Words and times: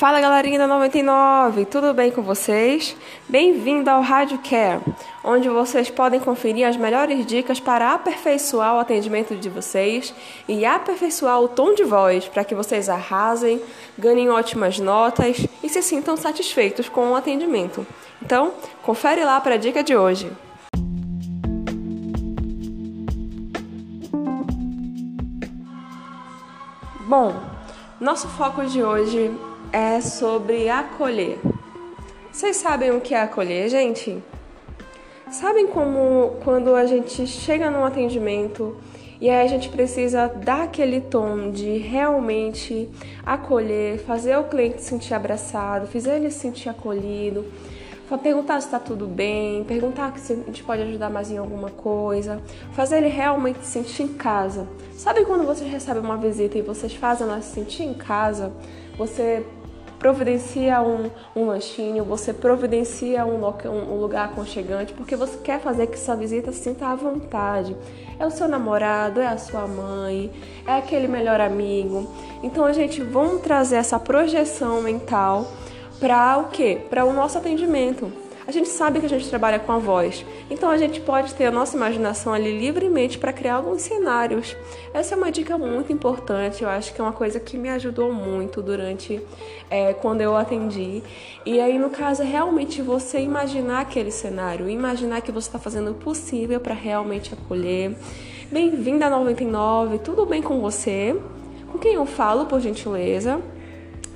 Fala 0.00 0.18
galerinha 0.18 0.58
da 0.58 0.66
99, 0.66 1.66
tudo 1.66 1.92
bem 1.92 2.10
com 2.10 2.22
vocês? 2.22 2.96
Bem-vindo 3.28 3.90
ao 3.90 4.00
Rádio 4.00 4.38
Care, 4.38 4.80
onde 5.22 5.46
vocês 5.50 5.90
podem 5.90 6.18
conferir 6.18 6.66
as 6.66 6.74
melhores 6.74 7.26
dicas 7.26 7.60
para 7.60 7.92
aperfeiçoar 7.92 8.76
o 8.76 8.78
atendimento 8.78 9.36
de 9.36 9.50
vocês 9.50 10.14
e 10.48 10.64
aperfeiçoar 10.64 11.38
o 11.42 11.48
tom 11.48 11.74
de 11.74 11.84
voz 11.84 12.26
para 12.26 12.44
que 12.44 12.54
vocês 12.54 12.88
arrasem, 12.88 13.60
ganhem 13.98 14.30
ótimas 14.30 14.78
notas 14.78 15.46
e 15.62 15.68
se 15.68 15.82
sintam 15.82 16.16
satisfeitos 16.16 16.88
com 16.88 17.10
o 17.10 17.14
atendimento. 17.14 17.86
Então, 18.22 18.54
confere 18.82 19.22
lá 19.22 19.38
para 19.38 19.56
a 19.56 19.58
dica 19.58 19.84
de 19.84 19.94
hoje. 19.94 20.32
Bom, 27.00 27.38
nosso 28.00 28.28
foco 28.28 28.64
de 28.64 28.82
hoje 28.82 29.30
é 29.72 30.00
sobre 30.00 30.68
acolher. 30.68 31.38
Vocês 32.32 32.56
sabem 32.56 32.90
o 32.90 33.00
que 33.00 33.14
é 33.14 33.22
acolher, 33.22 33.68
gente? 33.68 34.22
Sabem 35.30 35.68
como 35.68 36.36
quando 36.42 36.74
a 36.74 36.86
gente 36.86 37.26
chega 37.26 37.70
num 37.70 37.84
atendimento 37.84 38.76
e 39.20 39.28
aí 39.28 39.44
a 39.44 39.48
gente 39.48 39.68
precisa 39.68 40.26
dar 40.26 40.64
aquele 40.64 41.00
tom 41.00 41.50
de 41.50 41.76
realmente 41.76 42.88
acolher, 43.24 43.98
fazer 43.98 44.36
o 44.36 44.44
cliente 44.44 44.82
se 44.82 44.88
sentir 44.88 45.14
abraçado, 45.14 45.86
fazer 45.86 46.16
ele 46.16 46.30
se 46.30 46.40
sentir 46.40 46.68
acolhido, 46.68 47.44
perguntar 48.18 48.60
se 48.60 48.66
está 48.66 48.80
tudo 48.80 49.06
bem, 49.06 49.62
perguntar 49.62 50.18
se 50.18 50.32
a 50.32 50.36
gente 50.36 50.64
pode 50.64 50.82
ajudar 50.82 51.10
mais 51.10 51.30
em 51.30 51.36
alguma 51.36 51.70
coisa, 51.70 52.42
fazer 52.72 52.96
ele 52.96 53.08
realmente 53.08 53.64
se 53.64 53.72
sentir 53.72 54.02
em 54.02 54.08
casa. 54.08 54.66
Sabe 54.96 55.24
quando 55.24 55.46
vocês 55.46 55.70
recebem 55.70 56.02
uma 56.02 56.16
visita 56.16 56.58
e 56.58 56.62
vocês 56.62 56.92
fazem 56.94 57.26
ela 57.26 57.40
se 57.40 57.54
sentir 57.54 57.84
em 57.84 57.94
casa? 57.94 58.52
Você 58.98 59.44
providencia 60.00 60.80
um, 60.80 61.10
um 61.36 61.44
lanchinho, 61.44 62.02
você 62.04 62.32
providencia 62.32 63.26
um, 63.26 63.44
um 63.68 64.00
lugar 64.00 64.30
aconchegante, 64.30 64.94
porque 64.94 65.14
você 65.14 65.36
quer 65.38 65.60
fazer 65.60 65.88
que 65.88 65.98
sua 65.98 66.16
visita 66.16 66.50
se 66.52 66.62
sinta 66.62 66.86
à 66.86 66.94
vontade. 66.94 67.76
É 68.18 68.26
o 68.26 68.30
seu 68.30 68.48
namorado, 68.48 69.20
é 69.20 69.26
a 69.26 69.36
sua 69.36 69.66
mãe, 69.66 70.32
é 70.66 70.72
aquele 70.72 71.06
melhor 71.06 71.38
amigo. 71.38 72.10
Então 72.42 72.64
a 72.64 72.72
gente 72.72 73.02
vamos 73.02 73.42
trazer 73.42 73.76
essa 73.76 74.00
projeção 74.00 74.80
mental 74.80 75.46
para 76.00 76.38
o 76.38 76.44
quê? 76.48 76.80
Para 76.88 77.04
o 77.04 77.12
nosso 77.12 77.36
atendimento. 77.36 78.10
A 78.46 78.52
gente 78.52 78.68
sabe 78.68 79.00
que 79.00 79.06
a 79.06 79.08
gente 79.08 79.28
trabalha 79.28 79.58
com 79.58 79.70
a 79.70 79.78
voz, 79.78 80.24
então 80.50 80.70
a 80.70 80.78
gente 80.78 81.00
pode 81.00 81.34
ter 81.34 81.46
a 81.46 81.50
nossa 81.50 81.76
imaginação 81.76 82.32
ali 82.32 82.58
livremente 82.58 83.18
para 83.18 83.32
criar 83.32 83.56
alguns 83.56 83.82
cenários. 83.82 84.56
Essa 84.94 85.14
é 85.14 85.16
uma 85.16 85.30
dica 85.30 85.58
muito 85.58 85.92
importante, 85.92 86.62
eu 86.62 86.68
acho 86.68 86.94
que 86.94 87.00
é 87.00 87.04
uma 87.04 87.12
coisa 87.12 87.38
que 87.38 87.58
me 87.58 87.68
ajudou 87.68 88.12
muito 88.12 88.62
durante 88.62 89.20
é, 89.68 89.92
quando 89.92 90.22
eu 90.22 90.34
atendi. 90.36 91.02
E 91.44 91.60
aí, 91.60 91.78
no 91.78 91.90
caso, 91.90 92.22
é 92.22 92.24
realmente 92.24 92.80
você 92.80 93.20
imaginar 93.20 93.80
aquele 93.80 94.10
cenário, 94.10 94.70
imaginar 94.70 95.20
que 95.20 95.30
você 95.30 95.48
está 95.48 95.58
fazendo 95.58 95.90
o 95.90 95.94
possível 95.94 96.58
para 96.60 96.74
realmente 96.74 97.34
acolher. 97.34 97.94
Bem-vinda 98.50 99.06
a 99.06 99.10
99, 99.10 99.98
tudo 99.98 100.24
bem 100.24 100.42
com 100.42 100.60
você? 100.60 101.14
Com 101.70 101.78
quem 101.78 101.94
eu 101.94 102.06
falo, 102.06 102.46
por 102.46 102.58
gentileza? 102.58 103.40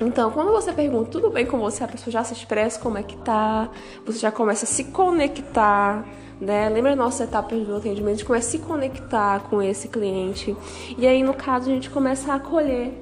Então, 0.00 0.31
quando 0.31 0.50
você 0.50 0.73
pergunta 0.73 1.11
tudo 1.11 1.31
bem 1.31 1.47
com 1.47 1.59
você, 1.59 1.84
a 1.84 1.89
pessoa 1.89 2.11
já 2.11 2.25
se 2.25 2.33
expressa 2.33 2.81
como 2.81 2.98
é 2.98 3.03
que 3.03 3.17
tá, 3.19 3.70
você 4.05 4.19
já 4.19 4.33
começa 4.33 4.64
a 4.64 4.69
se 4.69 4.84
conectar, 4.84 6.05
né? 6.41 6.69
Lembra 6.69 6.97
nossa 6.97 7.25
etapa 7.25 7.55
do 7.55 7.77
atendimento? 7.77 8.09
A 8.09 8.17
gente 8.17 8.25
começa 8.25 8.48
a 8.48 8.50
se 8.50 8.59
conectar 8.59 9.41
com 9.48 9.62
esse 9.62 9.89
cliente. 9.89 10.56
E 10.98 11.06
aí, 11.06 11.22
no 11.22 11.33
caso, 11.33 11.70
a 11.70 11.75
gente 11.75 11.91
começa 11.91 12.33
a 12.33 12.37
acolher. 12.37 12.92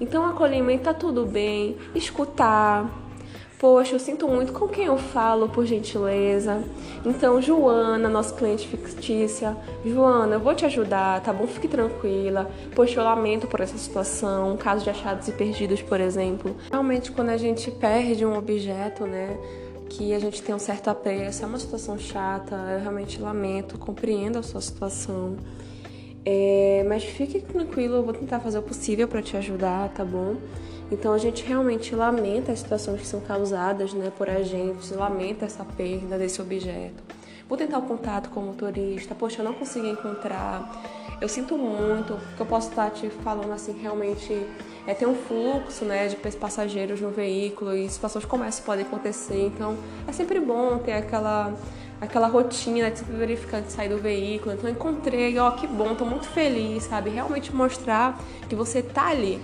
Então, 0.00 0.24
acolhimento 0.24 0.84
tá 0.84 0.94
tudo 0.94 1.26
bem, 1.26 1.76
escutar, 1.94 2.90
Poxa, 3.60 3.94
eu 3.94 3.98
sinto 3.98 4.26
muito 4.26 4.54
com 4.54 4.66
quem 4.66 4.86
eu 4.86 4.96
falo, 4.96 5.46
por 5.46 5.66
gentileza. 5.66 6.64
Então, 7.04 7.42
Joana, 7.42 8.08
nossa 8.08 8.34
cliente 8.34 8.66
fictícia, 8.66 9.54
Joana, 9.84 10.36
eu 10.36 10.40
vou 10.40 10.54
te 10.54 10.64
ajudar, 10.64 11.20
tá 11.20 11.30
bom? 11.30 11.46
Fique 11.46 11.68
tranquila. 11.68 12.50
Poxa, 12.74 12.98
eu 12.98 13.04
lamento 13.04 13.46
por 13.46 13.60
essa 13.60 13.76
situação, 13.76 14.56
caso 14.56 14.82
de 14.82 14.88
achados 14.88 15.28
e 15.28 15.32
perdidos, 15.32 15.82
por 15.82 16.00
exemplo. 16.00 16.56
Realmente, 16.70 17.12
quando 17.12 17.28
a 17.28 17.36
gente 17.36 17.70
perde 17.70 18.24
um 18.24 18.34
objeto, 18.34 19.04
né? 19.04 19.36
que 19.90 20.14
a 20.14 20.18
gente 20.18 20.40
tem 20.40 20.54
um 20.54 20.58
certo 20.58 20.88
apreço, 20.88 21.42
é 21.42 21.46
uma 21.46 21.58
situação 21.58 21.98
chata, 21.98 22.54
eu 22.54 22.80
realmente 22.80 23.20
lamento, 23.20 23.76
compreendo 23.76 24.38
a 24.38 24.42
sua 24.42 24.62
situação. 24.62 25.36
É, 26.24 26.82
mas 26.88 27.04
fique 27.04 27.40
tranquilo, 27.40 27.96
eu 27.96 28.02
vou 28.04 28.14
tentar 28.14 28.40
fazer 28.40 28.58
o 28.58 28.62
possível 28.62 29.06
para 29.06 29.20
te 29.20 29.36
ajudar, 29.36 29.90
tá 29.90 30.04
bom? 30.04 30.36
Então 30.90 31.12
a 31.12 31.18
gente 31.18 31.44
realmente 31.44 31.94
lamenta 31.94 32.50
as 32.50 32.58
situações 32.58 33.00
que 33.00 33.06
são 33.06 33.20
causadas 33.20 33.92
né, 33.94 34.10
por 34.16 34.28
agentes, 34.28 34.90
lamenta 34.90 35.44
essa 35.44 35.64
perda 35.64 36.18
desse 36.18 36.42
objeto. 36.42 37.02
Vou 37.48 37.56
tentar 37.56 37.78
o 37.78 37.82
contato 37.82 38.30
com 38.30 38.40
o 38.40 38.46
motorista, 38.46 39.14
poxa, 39.14 39.40
eu 39.40 39.44
não 39.44 39.54
consegui 39.54 39.88
encontrar. 39.88 40.70
Eu 41.20 41.28
sinto 41.28 41.58
muito, 41.58 42.18
que 42.36 42.40
eu 42.40 42.46
posso 42.46 42.70
estar 42.70 42.90
te 42.90 43.10
falando 43.10 43.52
assim, 43.52 43.78
realmente 43.78 44.46
é, 44.86 44.94
tem 44.94 45.06
um 45.06 45.14
fluxo 45.14 45.84
né, 45.84 46.08
de 46.08 46.16
passageiros 46.16 47.00
no 47.00 47.10
veículo 47.10 47.74
e 47.74 47.88
situações 47.88 48.24
como 48.24 48.44
essa 48.44 48.62
podem 48.62 48.86
acontecer. 48.86 49.46
Então 49.46 49.76
é 50.08 50.12
sempre 50.12 50.40
bom 50.40 50.78
ter 50.78 50.92
aquela, 50.92 51.52
aquela 52.00 52.26
rotina 52.26 52.90
de 52.90 53.00
sempre 53.00 53.16
verificar 53.16 53.60
de 53.60 53.70
sair 53.70 53.88
do 53.88 53.98
veículo. 53.98 54.54
Então 54.54 54.70
encontrei, 54.70 55.38
ó, 55.38 55.50
que 55.50 55.66
bom, 55.66 55.94
tô 55.94 56.04
muito 56.04 56.26
feliz, 56.26 56.84
sabe? 56.84 57.10
Realmente 57.10 57.54
mostrar 57.54 58.18
que 58.48 58.54
você 58.54 58.82
tá 58.82 59.08
ali, 59.08 59.40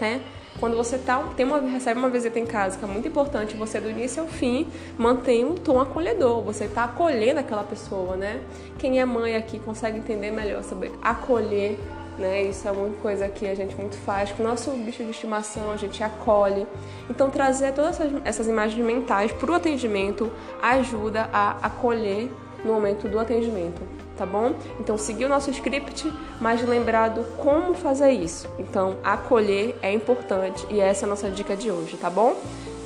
né? 0.00 0.20
Quando 0.62 0.76
você 0.76 0.96
tá, 0.96 1.18
tem 1.36 1.44
uma, 1.44 1.58
recebe 1.58 1.98
uma 1.98 2.08
visita 2.08 2.38
em 2.38 2.46
casa, 2.46 2.78
que 2.78 2.84
é 2.84 2.86
muito 2.86 3.08
importante, 3.08 3.56
você 3.56 3.80
do 3.80 3.90
início 3.90 4.22
ao 4.22 4.28
fim 4.28 4.68
mantém 4.96 5.44
um 5.44 5.56
tom 5.56 5.80
acolhedor, 5.80 6.40
você 6.40 6.66
está 6.66 6.84
acolhendo 6.84 7.40
aquela 7.40 7.64
pessoa, 7.64 8.14
né? 8.14 8.40
Quem 8.78 9.00
é 9.00 9.04
mãe 9.04 9.34
aqui 9.34 9.58
consegue 9.58 9.98
entender 9.98 10.30
melhor 10.30 10.62
sobre 10.62 10.92
acolher, 11.02 11.80
né? 12.16 12.44
Isso 12.44 12.68
é 12.68 12.70
uma 12.70 12.90
coisa 13.02 13.28
que 13.28 13.44
a 13.44 13.56
gente 13.56 13.74
muito 13.74 13.96
faz. 13.96 14.30
Com 14.30 14.44
o 14.44 14.46
nosso 14.46 14.70
bicho 14.70 15.02
de 15.02 15.10
estimação, 15.10 15.72
a 15.72 15.76
gente 15.76 16.00
acolhe. 16.00 16.64
Então, 17.10 17.28
trazer 17.28 17.72
todas 17.72 17.98
essas, 17.98 18.22
essas 18.24 18.46
imagens 18.46 18.86
mentais 18.86 19.32
para 19.32 19.50
o 19.50 19.54
atendimento 19.54 20.30
ajuda 20.62 21.28
a 21.32 21.56
acolher 21.60 22.30
no 22.64 22.72
momento 22.72 23.08
do 23.08 23.18
atendimento, 23.18 23.80
tá 24.16 24.24
bom? 24.24 24.54
Então, 24.78 24.96
seguir 24.96 25.24
o 25.24 25.28
nosso 25.28 25.50
script, 25.50 26.12
mas 26.40 26.62
lembrado 26.62 27.24
como 27.38 27.74
fazer 27.74 28.10
isso. 28.10 28.48
Então, 28.58 28.96
acolher 29.02 29.76
é 29.82 29.92
importante 29.92 30.66
e 30.70 30.80
essa 30.80 31.04
é 31.04 31.06
a 31.06 31.08
nossa 31.10 31.30
dica 31.30 31.56
de 31.56 31.70
hoje, 31.70 31.96
tá 31.96 32.10
bom? 32.10 32.36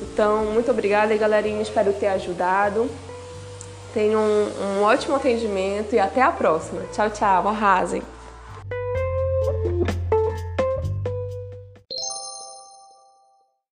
Então, 0.03 0.47
muito 0.47 0.71
obrigada, 0.71 1.17
galerinha. 1.17 1.61
Espero 1.63 1.93
ter 1.93 2.09
ajudado. 2.09 2.89
Tenham 3.93 4.21
um, 4.21 4.79
um 4.79 4.83
ótimo 4.83 5.17
atendimento 5.17 5.95
e 5.95 5.99
até 5.99 6.23
a 6.23 6.31
próxima. 6.31 6.83
Tchau, 6.93 7.11
tchau. 7.11 7.49
Arrasem. 7.49 8.03